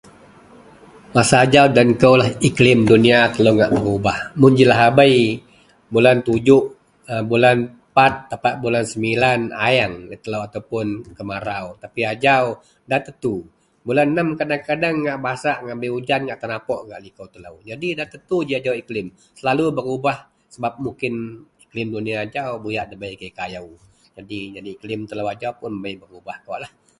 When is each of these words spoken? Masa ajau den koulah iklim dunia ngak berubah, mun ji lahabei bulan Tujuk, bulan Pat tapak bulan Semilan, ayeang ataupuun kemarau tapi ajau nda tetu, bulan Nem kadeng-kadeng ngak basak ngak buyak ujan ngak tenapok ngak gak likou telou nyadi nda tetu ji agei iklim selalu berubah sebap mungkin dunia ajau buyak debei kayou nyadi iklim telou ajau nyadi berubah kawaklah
Masa 1.15 1.35
ajau 1.45 1.65
den 1.75 1.89
koulah 2.01 2.29
iklim 2.49 2.79
dunia 2.91 3.19
ngak 3.55 3.71
berubah, 3.77 4.17
mun 4.39 4.51
ji 4.57 4.65
lahabei 4.71 5.15
bulan 5.93 6.17
Tujuk, 6.27 6.63
bulan 7.31 7.57
Pat 7.97 8.13
tapak 8.31 8.53
bulan 8.63 8.83
Semilan, 8.91 9.41
ayeang 9.65 9.93
ataupuun 10.49 10.87
kemarau 11.17 11.65
tapi 11.83 12.01
ajau 12.13 12.45
nda 12.89 12.97
tetu, 13.05 13.35
bulan 13.87 14.07
Nem 14.15 14.29
kadeng-kadeng 14.39 14.97
ngak 15.05 15.19
basak 15.25 15.57
ngak 15.63 15.77
buyak 15.79 15.95
ujan 15.99 16.21
ngak 16.27 16.39
tenapok 16.43 16.79
ngak 16.81 16.89
gak 16.91 17.01
likou 17.05 17.27
telou 17.33 17.55
nyadi 17.67 17.89
nda 17.93 18.05
tetu 18.13 18.37
ji 18.47 18.53
agei 18.59 18.79
iklim 18.83 19.07
selalu 19.37 19.65
berubah 19.77 20.17
sebap 20.53 20.73
mungkin 20.85 21.13
dunia 21.95 22.15
ajau 22.25 22.51
buyak 22.65 22.85
debei 22.91 23.15
kayou 23.37 23.67
nyadi 24.17 24.39
iklim 24.75 25.01
telou 25.09 25.27
ajau 25.33 25.53
nyadi 25.75 25.93
berubah 26.03 26.37
kawaklah 26.43 26.71